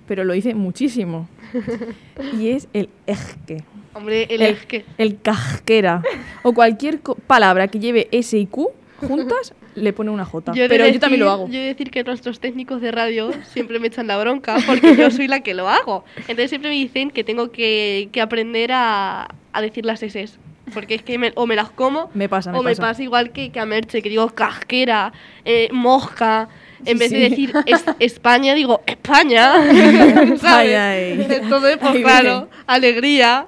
[0.08, 1.30] pero lo dice muchísimo.
[2.38, 3.64] Y es el ejque.
[3.94, 4.86] Hombre, el, El, es que.
[4.98, 6.02] el casquera.
[6.42, 8.72] O cualquier palabra que lleve S y Q
[9.08, 10.52] juntas, le pone una J.
[10.54, 11.48] de pero yo también lo decir- hago.
[11.50, 14.96] Yo he de decir que nuestros técnicos de radio siempre me echan la bronca porque
[14.96, 16.04] yo soy la que lo hago.
[16.18, 20.30] Entonces siempre me dicen que tengo que, que aprender a, a decir las S.
[20.74, 22.82] Porque es que me- o me las como Me pasa, me o me pasa.
[22.84, 25.12] pasa igual que, que a Merche, que digo casquera,
[25.46, 26.48] eh, mosca.
[26.86, 27.30] En Sí, vez de sí.
[27.30, 29.54] decir es- España, digo España.
[30.38, 30.44] ¿sabes?
[30.44, 31.28] Ay, ay.
[31.30, 33.46] Entonces, pues Ay, claro, alegría.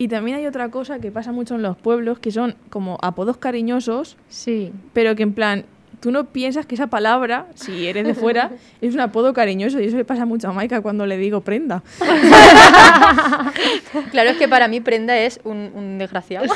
[0.00, 3.36] Y también hay otra cosa que pasa mucho en los pueblos, que son como apodos
[3.36, 4.72] cariñosos, Sí.
[4.94, 5.66] pero que en plan,
[6.00, 9.80] tú no piensas que esa palabra, si eres de fuera, es un apodo cariñoso.
[9.80, 11.82] Y eso le pasa mucho a Maika cuando le digo prenda.
[14.12, 16.46] Claro, es que para mí prenda es un, un desgraciado.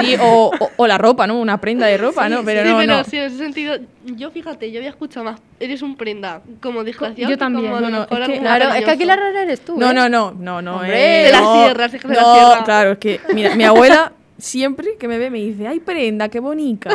[0.00, 1.38] Sí, o, o- o la ropa, ¿no?
[1.40, 2.44] Una prenda de ropa, ¿no?
[2.44, 3.04] Pero sí, no, pero no.
[3.04, 7.30] sí, en ese sentido, yo fíjate, yo había escuchado más, eres un prenda, como desgraciado.
[7.30, 7.66] yo también.
[7.72, 9.76] como No, no, es que- Claro, es que aquí la rara eres tú.
[9.78, 9.94] No, ¿eh?
[9.94, 10.76] no, no, no, no.
[10.76, 12.64] Hombre, eh, de las no, sierras, es que de las no, sierras.
[12.64, 16.40] claro, es que, mira, mi abuela siempre que me ve me dice, ay, prenda, qué
[16.40, 16.90] bonita.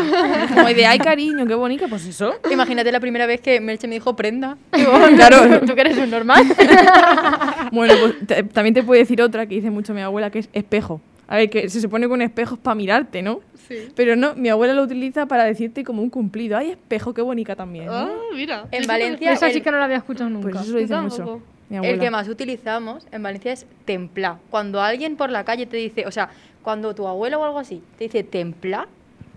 [0.54, 2.34] Como de, ay, cariño, qué bonita, pues eso.
[2.52, 4.58] Imagínate la primera vez que Merche me dijo prenda.
[4.76, 5.60] Digo, Claro.
[5.66, 6.44] ¿Tú que eres un normal?
[7.72, 11.02] Bueno, pues también te puedo decir otra que dice mucho mi abuela, que es espejo.
[11.28, 13.40] A ver, que se supone que un espejo es para mirarte, ¿no?
[13.68, 13.88] Sí.
[13.96, 16.58] Pero no, mi abuela lo utiliza para decirte como un cumplido.
[16.58, 17.86] Ay, espejo, qué bonita también.
[17.88, 17.94] ¿no?
[17.94, 18.68] Ah, mira.
[18.72, 20.50] En Valencia Esa sí el- que no la había escuchado nunca.
[20.52, 21.42] Pues eso lo dice mucho.
[21.72, 24.38] El que más utilizamos en Valencia es templa.
[24.52, 26.30] Cuando alguien por la calle te dice, o sea,
[26.64, 28.88] cuando tu abuelo o algo así te dice templa,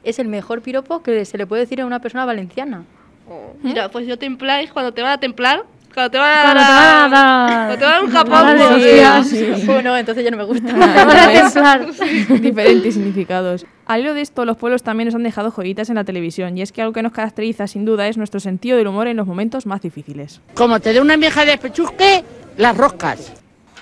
[0.05, 2.85] es el mejor piropo que se le puede decir a una persona valenciana.
[3.29, 6.43] Oh, Mira, pues yo templar es cuando te van a templar, cuando te van a
[6.43, 8.31] Cuando dar, cuando te van a dar un.
[8.31, 9.29] Vale, pues, hostias.
[9.29, 9.67] sí.
[9.67, 10.67] Bueno, entonces ya no me gusta.
[10.73, 11.87] Te van a templar.
[12.41, 13.67] Diferentes significados.
[13.87, 16.63] Al hilo de esto, los pueblos también nos han dejado joyitas en la televisión, y
[16.63, 19.27] es que algo que nos caracteriza sin duda es nuestro sentido del humor en los
[19.27, 20.41] momentos más difíciles.
[20.55, 22.23] Como te dé una vieja de pechusque,
[22.59, 23.33] las roscas.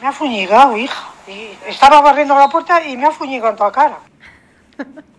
[0.01, 1.14] Me ha fuñigado, hija.
[1.27, 3.99] Y estaba barriendo la puerta y me ha fuñigado en toda cara.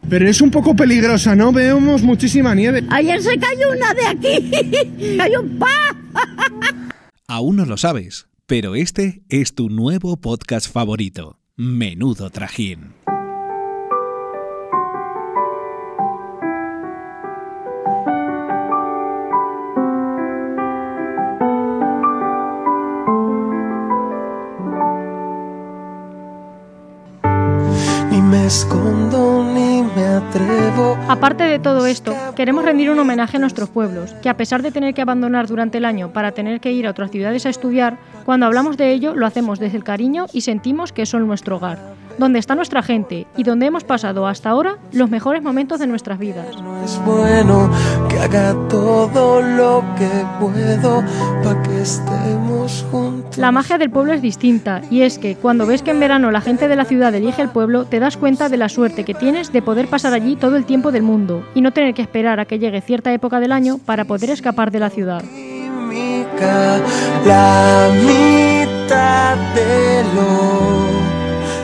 [0.10, 1.52] Pero es un poco peligrosa, ¿no?
[1.52, 2.84] Vemos muchísima nieve.
[2.92, 5.18] Ayer se cayó una de aquí.
[5.18, 5.96] Cayó un pa.
[7.28, 12.94] Aún no lo sabes, pero este es tu nuevo podcast favorito, Menudo Trajín.
[28.46, 30.98] Escondo ni me atrevo.
[31.08, 34.72] Aparte de todo esto, queremos rendir un homenaje a nuestros pueblos, que a pesar de
[34.72, 37.98] tener que abandonar durante el año para tener que ir a otras ciudades a estudiar,
[38.26, 41.94] Cuando hablamos de ello, lo hacemos desde el cariño y sentimos que son nuestro hogar,
[42.18, 46.18] donde está nuestra gente y donde hemos pasado hasta ahora los mejores momentos de nuestras
[46.18, 46.48] vidas.
[46.84, 47.70] Es bueno
[48.10, 51.04] que haga todo lo que puedo
[51.44, 53.05] para que estemos juntos.
[53.38, 56.40] La magia del pueblo es distinta y es que cuando ves que en verano la
[56.40, 59.52] gente de la ciudad elige el pueblo, te das cuenta de la suerte que tienes
[59.52, 62.46] de poder pasar allí todo el tiempo del mundo y no tener que esperar a
[62.46, 65.24] que llegue cierta época del año para poder escapar de la ciudad.
[67.26, 71.05] La mitad de lo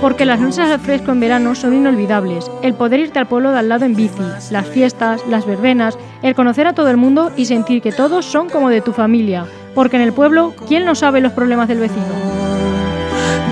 [0.01, 2.49] Porque las noches al fresco en verano son inolvidables.
[2.63, 6.35] El poder irte al pueblo de al lado en bici, las fiestas, las verbenas, el
[6.35, 9.45] conocer a todo el mundo y sentir que todos son como de tu familia.
[9.75, 12.41] Porque en el pueblo, ¿quién no sabe los problemas del vecino?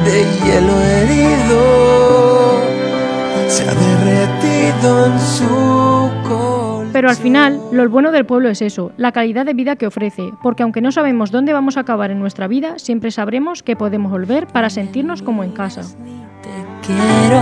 [0.06, 2.62] de hielo herido
[3.48, 5.70] se ha derretido en su.
[6.92, 10.34] Pero al final, lo bueno del pueblo es eso, la calidad de vida que ofrece,
[10.42, 14.12] porque aunque no sabemos dónde vamos a acabar en nuestra vida, siempre sabremos que podemos
[14.12, 15.84] volver para sentirnos como en casa.
[16.86, 17.42] Quiero,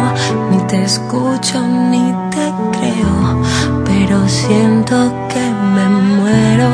[0.52, 2.46] ni te escucho, ni te
[2.78, 3.42] creo,
[3.86, 4.96] pero siento
[5.30, 5.44] que
[5.76, 6.70] me muero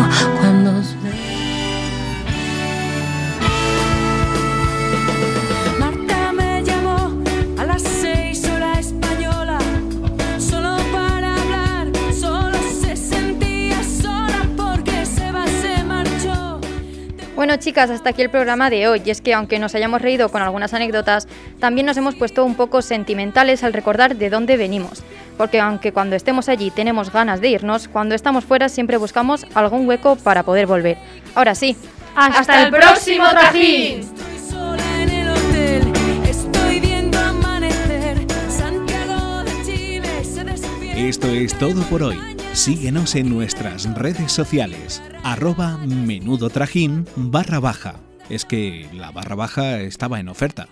[17.44, 19.02] Bueno chicas, hasta aquí el programa de hoy.
[19.04, 21.28] Y es que aunque nos hayamos reído con algunas anécdotas,
[21.60, 25.04] también nos hemos puesto un poco sentimentales al recordar de dónde venimos.
[25.38, 29.86] Porque aunque cuando estemos allí tenemos ganas de irnos, cuando estamos fuera siempre buscamos algún
[29.86, 30.98] hueco para poder volver.
[31.36, 31.76] Ahora sí.
[32.16, 34.10] ¡Hasta el próximo trajín!
[40.96, 42.43] Esto es todo por hoy.
[42.54, 45.02] Síguenos en nuestras redes sociales.
[45.24, 47.96] Arroba menudo trajín barra baja.
[48.30, 50.68] Es que la barra baja estaba en oferta.